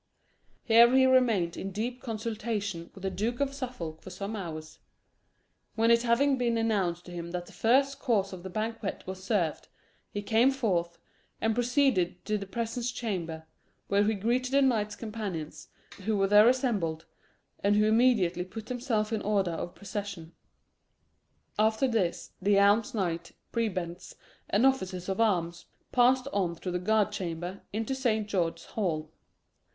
Here 0.63 0.91
he 0.95 1.05
remained 1.05 1.55
in 1.55 1.69
deep 1.71 2.01
consultation 2.01 2.89
with 2.95 3.03
the 3.03 3.11
Duke 3.11 3.39
of 3.39 3.53
Suffolk 3.53 4.01
for 4.01 4.09
some 4.09 4.35
hours, 4.35 4.79
when 5.75 5.91
it 5.91 6.01
having 6.01 6.39
been 6.39 6.57
announced 6.57 7.05
to 7.05 7.11
him 7.11 7.29
that 7.29 7.45
the 7.45 7.51
first 7.51 7.99
course 7.99 8.33
of 8.33 8.41
the 8.41 8.49
banquet 8.49 9.03
was 9.05 9.23
served, 9.23 9.67
he 10.09 10.23
came 10.23 10.49
forth, 10.49 10.97
and 11.39 11.53
proceeded 11.53 12.25
to 12.25 12.39
the 12.39 12.47
presence 12.47 12.91
chamber, 12.91 13.45
where 13.89 14.03
he 14.03 14.15
greeted 14.15 14.53
the 14.53 14.63
knights 14.63 14.95
companions, 14.95 15.67
who 16.05 16.17
were 16.17 16.25
there 16.25 16.49
assembled, 16.49 17.05
and 17.59 17.75
who 17.75 17.85
immediately 17.85 18.43
put 18.43 18.65
themselves 18.65 19.11
in 19.11 19.21
order 19.21 19.51
of 19.51 19.75
procession. 19.75 20.31
After 21.59 21.87
this, 21.87 22.31
the 22.41 22.57
alms 22.59 22.95
knights, 22.95 23.33
prebends, 23.51 24.15
and 24.49 24.65
officers 24.65 25.07
of 25.07 25.21
arms 25.21 25.67
passed 25.91 26.27
on 26.33 26.55
through 26.55 26.71
the 26.71 26.79
guard 26.79 27.11
chamber 27.11 27.61
into 27.71 27.93
Saint 27.93 28.27
George's 28.27 28.65
Hall. 28.65 29.11